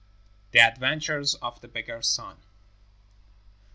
[0.49, 2.37] THE ADVENTURES OF THE BEGGAR'S SON.